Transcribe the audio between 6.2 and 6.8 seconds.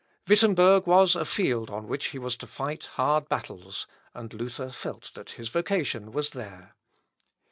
there.